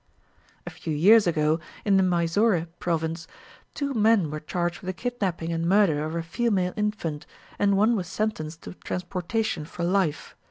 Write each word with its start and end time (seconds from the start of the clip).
A 0.65 0.71
few 0.71 0.95
years 0.95 1.27
ago, 1.27 1.59
in 1.85 1.95
the 1.97 2.01
Mysore 2.01 2.65
Province, 2.79 3.27
two 3.75 3.93
men 3.93 4.31
were 4.31 4.39
charged 4.39 4.81
with 4.81 4.87
the 4.87 4.99
kidnapping 4.99 5.53
and 5.53 5.69
murder 5.69 6.03
of 6.03 6.15
a 6.15 6.23
female 6.23 6.73
infant, 6.75 7.27
and 7.59 7.77
one 7.77 7.95
was 7.95 8.07
sentenced 8.07 8.63
to 8.63 8.73
transportation 8.73 9.63
for 9.63 9.83
life. 9.83 10.35